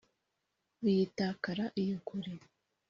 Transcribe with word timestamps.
biyitakara 0.83 1.65
iyo 1.81 1.97
kure. 2.07 2.33